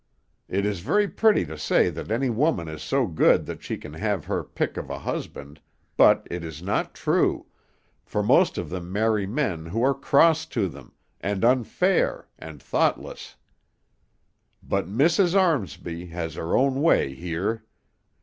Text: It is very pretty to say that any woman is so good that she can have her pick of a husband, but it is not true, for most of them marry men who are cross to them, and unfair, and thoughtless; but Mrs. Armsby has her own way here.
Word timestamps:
It 0.47 0.65
is 0.65 0.79
very 0.79 1.07
pretty 1.07 1.45
to 1.45 1.55
say 1.59 1.91
that 1.91 2.09
any 2.09 2.31
woman 2.31 2.67
is 2.67 2.81
so 2.81 3.05
good 3.05 3.45
that 3.45 3.61
she 3.61 3.77
can 3.77 3.93
have 3.93 4.25
her 4.25 4.43
pick 4.43 4.75
of 4.75 4.89
a 4.89 4.97
husband, 4.97 5.61
but 5.95 6.27
it 6.31 6.43
is 6.43 6.63
not 6.63 6.95
true, 6.95 7.45
for 8.03 8.23
most 8.23 8.57
of 8.57 8.71
them 8.71 8.91
marry 8.91 9.27
men 9.27 9.67
who 9.67 9.83
are 9.83 9.93
cross 9.93 10.47
to 10.47 10.67
them, 10.67 10.93
and 11.19 11.45
unfair, 11.45 12.27
and 12.39 12.63
thoughtless; 12.63 13.35
but 14.63 14.87
Mrs. 14.87 15.39
Armsby 15.39 16.07
has 16.07 16.33
her 16.33 16.57
own 16.57 16.81
way 16.81 17.13
here. 17.13 17.63